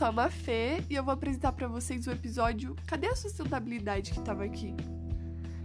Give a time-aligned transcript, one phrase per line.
[0.00, 4.18] sou a Mafê e eu vou apresentar para vocês o episódio Cadê a sustentabilidade que
[4.18, 4.74] estava aqui?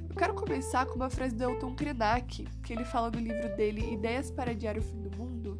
[0.10, 3.94] Eu quero começar com uma frase do Elton Krenak, que ele fala no livro dele
[3.94, 5.58] Ideias para Adiar o Fim do Mundo,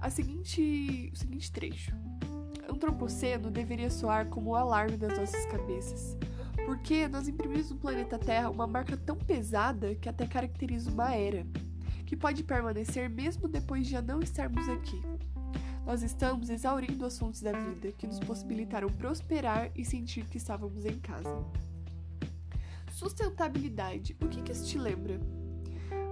[0.00, 1.94] a seguinte, o seguinte trecho.
[2.68, 6.18] Antropoceno deveria soar como o um alarme das nossas cabeças,
[6.66, 11.46] porque nós imprimimos no planeta Terra uma marca tão pesada que até caracteriza uma era,
[12.04, 15.00] que pode permanecer mesmo depois de já não estarmos aqui.
[15.86, 20.84] Nós estamos exaurindo as fontes da vida que nos possibilitaram prosperar e sentir que estávamos
[20.84, 21.44] em casa.
[22.92, 24.16] Sustentabilidade.
[24.20, 25.18] O que, que isso te lembra?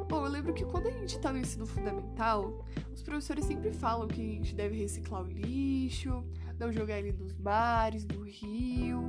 [0.08, 4.08] Bom, eu lembro que quando a gente está no ensino fundamental, os professores sempre falam
[4.08, 6.24] que a gente deve reciclar o lixo,
[6.58, 9.04] não jogar ele nos mares, no rio.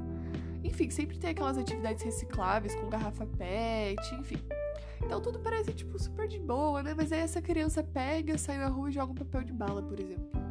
[0.61, 4.37] Enfim, sempre tem aquelas atividades recicláveis com garrafa PET, enfim.
[5.01, 6.93] Então tudo parece, tipo, super de boa, né?
[6.93, 9.97] Mas aí essa criança pega, sai na rua e joga um papel de bala, por
[9.97, 10.48] exemplo.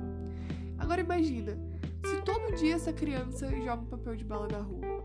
[0.89, 1.53] Agora imagina,
[2.03, 5.05] se todo dia essa criança joga um papel de bala na rua.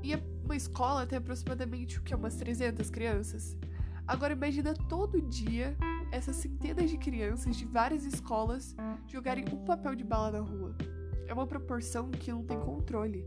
[0.00, 2.14] E uma escola tem aproximadamente o que?
[2.14, 3.56] Umas 300 crianças.
[4.06, 5.76] Agora imagina todo dia
[6.12, 8.76] essas centenas de crianças de várias escolas
[9.08, 10.76] jogarem um papel de bala na rua.
[11.26, 13.26] É uma proporção que não tem controle.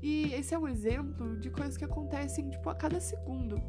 [0.00, 3.60] E esse é um exemplo de coisas que acontecem tipo a cada segundo.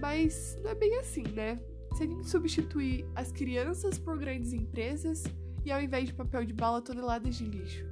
[0.00, 1.58] Mas não é bem assim, né?
[1.96, 5.24] Se a gente substituir as crianças por grandes empresas
[5.64, 7.84] e ao invés de papel de bala, toneladas de lixo.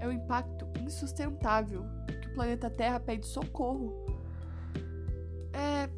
[0.00, 1.84] É um impacto insustentável
[2.30, 4.06] o planeta Terra pede socorro.
[5.52, 5.90] É,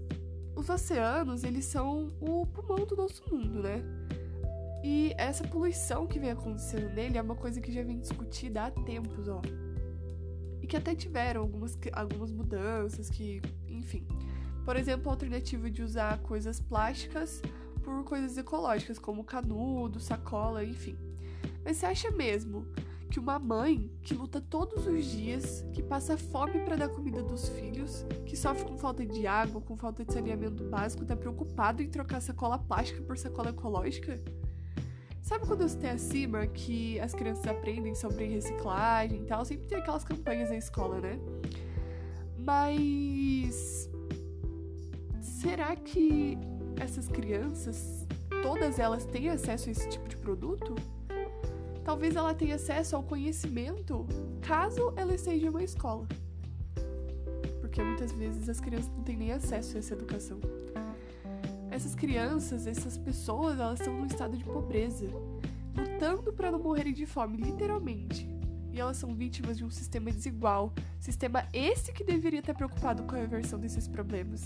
[0.57, 3.83] os oceanos, eles são o pulmão do nosso mundo, né?
[4.83, 8.71] E essa poluição que vem acontecendo nele é uma coisa que já vem discutida há
[8.71, 9.41] tempos, ó.
[10.61, 14.07] E que até tiveram algumas, algumas mudanças que, enfim.
[14.65, 17.43] Por exemplo, a alternativa de usar coisas plásticas
[17.83, 20.97] por coisas ecológicas, como canudo, sacola, enfim.
[21.65, 22.67] Mas você acha mesmo
[23.11, 27.49] que uma mãe que luta todos os dias, que passa fome para dar comida dos
[27.51, 31.91] filhos, que sofre com falta de água, com falta de saneamento básico, tá preocupado em
[31.91, 34.19] trocar sacola plástica por sacola ecológica?
[35.21, 39.45] Sabe quando você tem acima que as crianças aprendem sobre reciclagem e tal?
[39.45, 41.19] Sempre tem aquelas campanhas na escola, né?
[42.39, 43.89] Mas.
[45.21, 46.39] Será que
[46.83, 48.07] essas crianças,
[48.43, 50.75] todas elas têm acesso a esse tipo de produto?
[51.85, 54.07] talvez ela tenha acesso ao conhecimento
[54.41, 56.07] caso ela esteja em uma escola.
[57.61, 60.41] Porque muitas vezes as crianças não têm nem acesso a essa educação.
[61.71, 65.07] Essas crianças, essas pessoas, elas estão num estado de pobreza,
[65.75, 68.29] lutando para não morrerem de fome, literalmente.
[68.73, 73.15] E elas são vítimas de um sistema desigual, sistema esse que deveria estar preocupado com
[73.15, 74.45] a reversão desses problemas.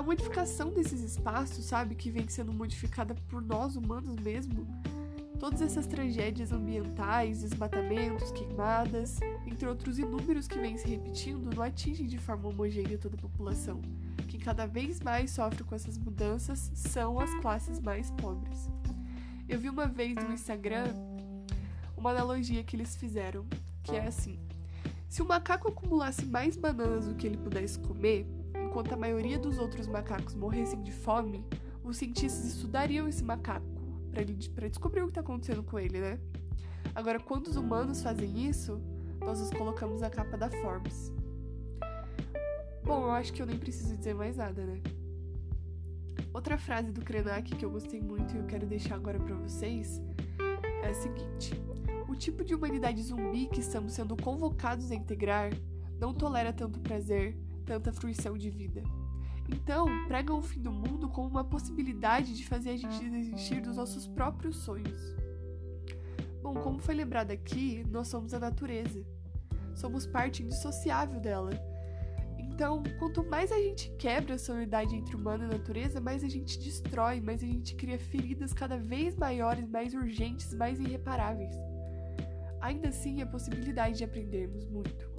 [0.00, 4.66] A modificação desses espaços, sabe, que vem sendo modificada por nós humanos mesmo,
[5.38, 12.06] todas essas tragédias ambientais, desmatamentos, queimadas, entre outros inúmeros que vêm se repetindo, não atingem
[12.06, 13.82] de forma homogênea toda a população.
[14.26, 18.70] Quem cada vez mais sofre com essas mudanças são as classes mais pobres.
[19.46, 20.94] Eu vi uma vez no Instagram
[21.94, 23.44] uma analogia que eles fizeram,
[23.82, 24.38] que é assim:
[25.10, 28.26] se o macaco acumulasse mais bananas do que ele pudesse comer,
[28.70, 31.44] enquanto a maioria dos outros macacos morressem de fome,
[31.82, 33.66] os cientistas estudariam esse macaco
[34.54, 36.20] para descobrir o que está acontecendo com ele, né?
[36.94, 38.80] Agora, quando os humanos fazem isso,
[39.18, 41.12] nós os colocamos na capa da Forbes.
[42.84, 44.80] Bom, eu acho que eu nem preciso dizer mais nada, né?
[46.32, 50.00] Outra frase do Krenak que eu gostei muito e eu quero deixar agora para vocês
[50.84, 51.60] é a seguinte:
[52.08, 55.50] O tipo de humanidade zumbi que estamos sendo convocados a integrar
[55.98, 58.82] não tolera tanto prazer, tanta fruição de vida.
[59.48, 63.76] Então, pregam o fim do mundo como uma possibilidade de fazer a gente desistir dos
[63.76, 65.14] nossos próprios sonhos.
[66.42, 69.04] Bom, como foi lembrado aqui, nós somos a natureza.
[69.74, 71.50] Somos parte indissociável dela.
[72.38, 76.58] Então, quanto mais a gente quebra a solidariedade entre humano e natureza, mais a gente
[76.58, 81.54] destrói, mais a gente cria feridas cada vez maiores, mais urgentes, mais irreparáveis.
[82.60, 85.10] Ainda assim, a possibilidade de aprendermos muito.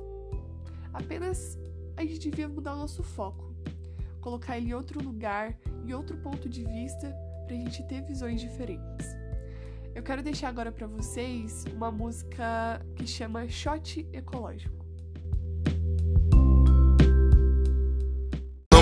[0.94, 1.58] Apenas
[2.02, 3.54] a gente devia mudar o nosso foco,
[4.20, 5.56] colocar ele em outro lugar,
[5.86, 7.16] em outro ponto de vista,
[7.46, 9.08] para a gente ter visões diferentes.
[9.94, 14.82] Eu quero deixar agora para vocês uma música que chama Shot Ecológico.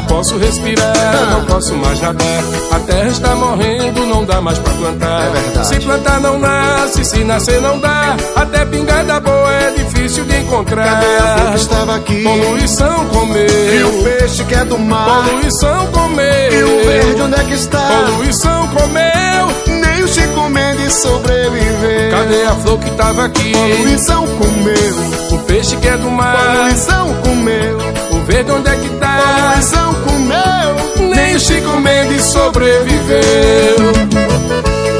[0.09, 2.43] posso respirar, não posso mais nadar.
[2.71, 5.31] A terra está morrendo, não dá mais pra plantar.
[5.35, 5.63] É.
[5.63, 8.17] Se plantar não nasce, se nascer não dá.
[8.35, 9.68] Até pingada boa é
[9.99, 10.85] difícil de encontrar.
[10.85, 12.23] Cadê a flor que estava aqui?
[12.23, 13.73] Poluição comeu.
[13.73, 15.25] E o peixe que é do mar?
[15.25, 16.51] Poluição comeu.
[16.51, 18.05] E o verde onde é que está?
[18.05, 19.79] Poluição comeu.
[19.81, 22.11] Nem o Chico Mendes sobreviveu.
[22.11, 23.51] Cadê a flor que estava aqui?
[23.51, 24.95] Poluição comeu.
[25.31, 26.37] O peixe que é do mar?
[26.37, 27.77] Poluição comeu.
[28.11, 29.51] O verde onde é que está?
[29.51, 31.09] Poluição comeu.
[31.15, 33.19] Nem o Chico Mendes sobreviveu.